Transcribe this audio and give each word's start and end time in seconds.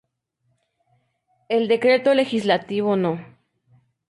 El 1.47 1.67
decreto 1.67 2.15
legislativo 2.15 2.95
No. 2.95 3.19